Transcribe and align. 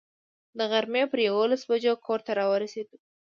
د 0.57 0.59
غرمې 0.71 1.03
پر 1.11 1.19
یوولسو 1.27 1.65
بجو 1.69 1.93
کور 2.05 2.19
ته 2.25 2.31
را 2.39 2.45
ورسېدو. 2.51 2.95